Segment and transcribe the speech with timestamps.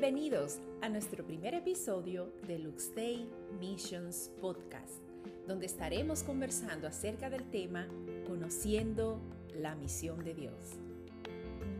[0.00, 3.28] Bienvenidos a nuestro primer episodio de Lux Day
[3.58, 5.02] Missions Podcast,
[5.48, 7.88] donde estaremos conversando acerca del tema
[8.24, 9.20] Conociendo
[9.56, 10.54] la misión de Dios.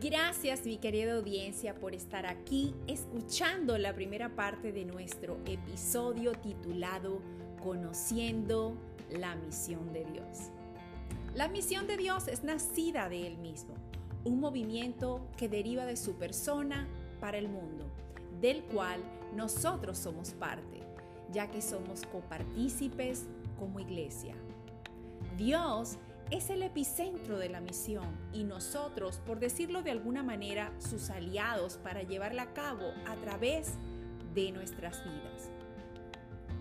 [0.01, 7.21] Gracias mi querida audiencia por estar aquí escuchando la primera parte de nuestro episodio titulado
[7.63, 8.75] Conociendo
[9.11, 10.49] la misión de Dios.
[11.35, 13.75] La misión de Dios es nacida de Él mismo,
[14.25, 16.85] un movimiento que deriva de su persona
[17.21, 17.85] para el mundo,
[18.41, 19.01] del cual
[19.35, 20.79] nosotros somos parte,
[21.31, 23.25] ya que somos copartícipes
[23.57, 24.35] como iglesia.
[25.37, 25.97] Dios
[26.31, 31.77] es el epicentro de la misión y nosotros, por decirlo de alguna manera, sus aliados
[31.77, 33.73] para llevarla a cabo a través
[34.33, 35.49] de nuestras vidas.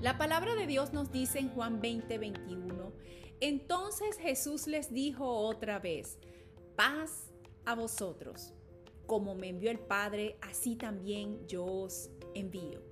[0.01, 2.93] La palabra de Dios nos dice en Juan 20, 21,
[3.41, 6.19] entonces Jesús les dijo otra vez,
[6.77, 7.31] paz
[7.65, 8.55] a vosotros.
[9.09, 12.83] Como me envió el Padre, así también yo os envío.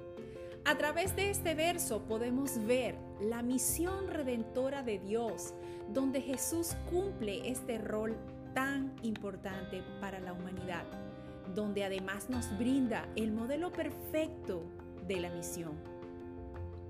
[0.64, 5.53] A través de este verso podemos ver la misión redentora de Dios,
[5.92, 8.17] donde Jesús cumple este rol
[8.55, 10.86] tan importante para la humanidad,
[11.55, 14.64] donde además nos brinda el modelo perfecto
[15.06, 15.95] de la misión.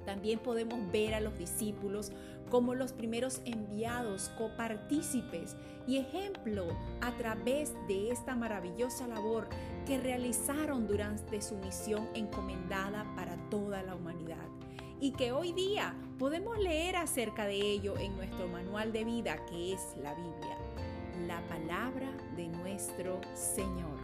[0.06, 2.12] También podemos ver a los discípulos
[2.48, 6.68] como los primeros enviados, copartícipes y ejemplo
[7.00, 9.48] a través de esta maravillosa labor
[9.84, 14.46] que realizaron durante su misión encomendada para toda la humanidad
[15.00, 19.72] y que hoy día podemos leer acerca de ello en nuestro manual de vida que
[19.72, 20.56] es la Biblia,
[21.26, 23.98] la palabra de nuestro Señor.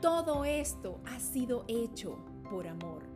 [0.00, 2.18] Todo esto ha sido hecho
[2.50, 3.09] por amor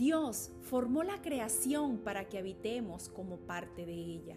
[0.00, 4.36] Dios formó la creación para que habitemos como parte de ella.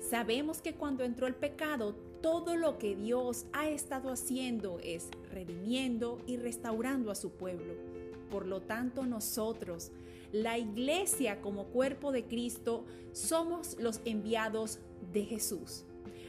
[0.00, 6.18] Sabemos que cuando entró el pecado, todo lo que Dios ha estado haciendo es redimiendo
[6.26, 7.74] y restaurando a su pueblo.
[8.28, 9.92] Por lo tanto, nosotros,
[10.32, 14.80] la iglesia como cuerpo de Cristo, somos los enviados
[15.12, 15.84] de Jesús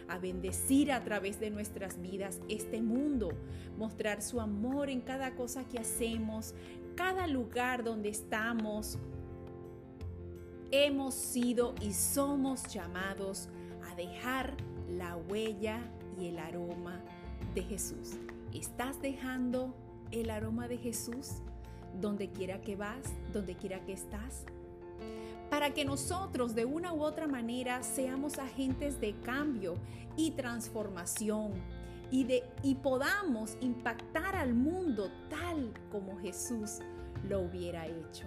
[0.10, 3.30] a bendecir a través de nuestras vidas este mundo,
[3.78, 6.56] mostrar su amor en cada cosa que hacemos,
[7.00, 9.00] cada lugar donde estamos.
[10.70, 13.48] Hemos sido y somos llamados
[13.90, 14.58] a dejar
[14.90, 15.80] la huella
[16.20, 17.02] y el aroma
[17.56, 18.18] de Jesús.
[18.54, 19.74] ¿Estás dejando
[20.12, 21.36] el aroma de Jesús
[22.02, 24.44] donde quiera que vas, donde quiera que estás?
[25.50, 29.74] para que nosotros de una u otra manera seamos agentes de cambio
[30.16, 31.54] y transformación
[32.12, 36.80] y, podamos impactar al mundo tal como Jesús
[37.28, 38.26] lo hubiera hecho.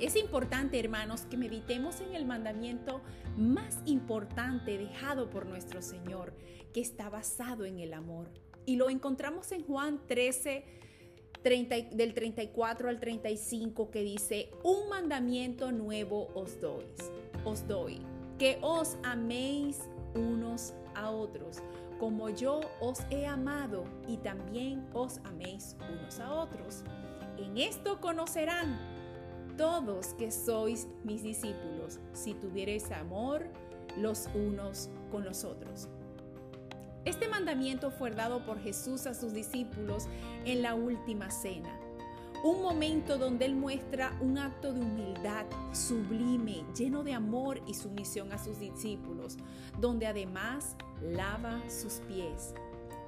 [0.00, 3.00] Es importante, hermanos, que meditemos en el mandamiento
[3.36, 6.34] más importante dejado por nuestro Señor,
[6.72, 8.28] que está basado en el amor.
[8.66, 10.64] Y lo encontramos en Juan 13,
[11.44, 16.86] del 34 al 35 que dice, un mandamiento nuevo os doy,
[17.44, 18.00] os doy,
[18.38, 19.78] que os améis
[20.14, 21.58] unos a otros,
[21.98, 26.84] como yo os he amado y también os améis unos a otros.
[27.38, 28.78] En esto conocerán
[29.56, 33.46] todos que sois mis discípulos, si tuviereis amor
[33.96, 35.88] los unos con los otros.
[37.04, 40.08] Este mandamiento fue dado por Jesús a sus discípulos
[40.46, 41.78] en la última cena,
[42.44, 48.32] un momento donde Él muestra un acto de humildad sublime, lleno de amor y sumisión
[48.32, 49.38] a sus discípulos,
[49.80, 52.52] donde además lava sus pies.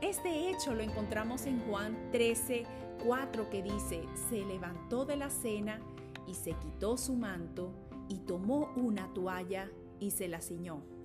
[0.00, 2.64] Este hecho lo encontramos en Juan 13,
[3.04, 5.80] 4 que dice, se levantó de la cena
[6.26, 7.74] y se quitó su manto
[8.08, 9.70] y tomó una toalla
[10.00, 10.95] y se la ciñó.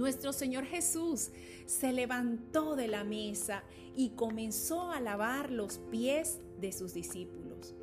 [0.00, 1.28] Nuestro Señor Jesús
[1.66, 7.74] se levantó de la mesa y comenzó a lavar los pies de sus discípulos.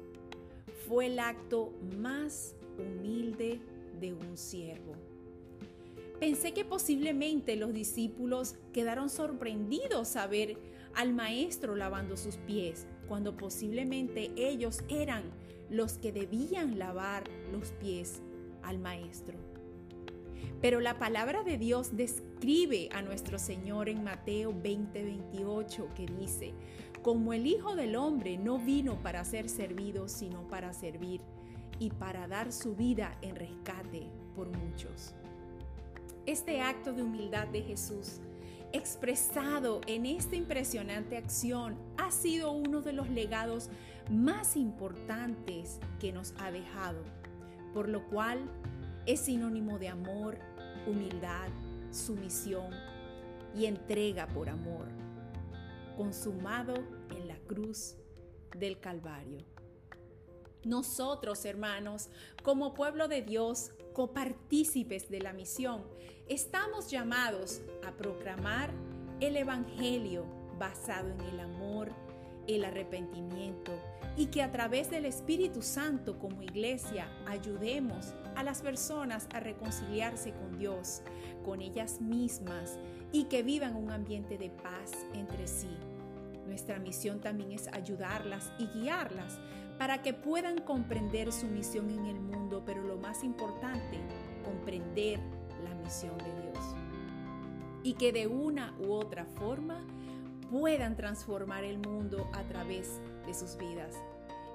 [0.87, 3.61] Fue el acto más humilde
[4.01, 4.93] de un siervo.
[6.19, 10.57] Pensé que posiblemente los discípulos quedaron sorprendidos a ver
[10.95, 15.21] al maestro lavando sus pies, cuando posiblemente ellos eran
[15.69, 18.23] los que debían lavar los pies
[18.63, 19.37] al maestro.
[20.61, 26.53] Pero la palabra de Dios describe a nuestro Señor en Mateo 20:28 que dice,
[27.01, 31.21] como el Hijo del Hombre no vino para ser servido, sino para servir
[31.79, 35.13] y para dar su vida en rescate por muchos.
[36.25, 38.19] Este acto de humildad de Jesús,
[38.73, 43.69] expresado en esta impresionante acción, ha sido uno de los legados
[44.11, 47.01] más importantes que nos ha dejado,
[47.73, 48.39] por lo cual
[49.07, 50.37] es sinónimo de amor,
[50.85, 51.47] humildad,
[51.91, 52.71] sumisión
[53.55, 54.89] y entrega por amor,
[55.95, 56.75] consumado
[57.15, 57.95] en la cruz
[58.55, 59.39] del Calvario.
[60.65, 62.09] Nosotros, hermanos,
[62.43, 65.85] como pueblo de Dios, copartícipes de la misión,
[66.27, 68.71] estamos llamados a proclamar
[69.21, 70.25] el Evangelio
[70.59, 71.93] basado en el amor,
[72.47, 73.73] el arrepentimiento
[74.15, 80.33] y que a través del Espíritu Santo como iglesia ayudemos a las personas a reconciliarse
[80.33, 81.01] con Dios,
[81.45, 82.79] con ellas mismas
[83.11, 85.69] y que vivan un ambiente de paz entre sí.
[86.47, 89.39] Nuestra misión también es ayudarlas y guiarlas
[89.77, 93.99] para que puedan comprender su misión en el mundo, pero lo más importante,
[94.43, 95.19] comprender
[95.63, 96.75] la misión de Dios.
[97.83, 99.85] Y que de una u otra forma
[100.49, 103.95] puedan transformar el mundo a través de sus vidas.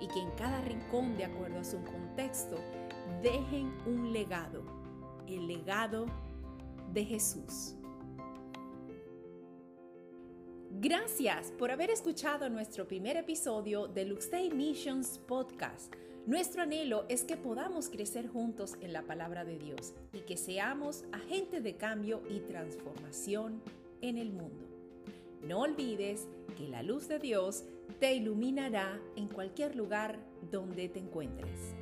[0.00, 2.56] Y que en cada rincón, de acuerdo a su contexto,
[3.23, 4.65] dejen un legado,
[5.29, 6.06] el legado
[6.93, 7.77] de Jesús.
[10.81, 15.95] Gracias por haber escuchado nuestro primer episodio de Luxday Missions Podcast.
[16.27, 21.05] Nuestro anhelo es que podamos crecer juntos en la palabra de Dios y que seamos
[21.12, 23.61] agentes de cambio y transformación
[24.00, 24.72] en el mundo.
[25.43, 27.65] No olvides que la luz de Dios
[27.99, 30.19] te iluminará en cualquier lugar
[30.50, 31.81] donde te encuentres.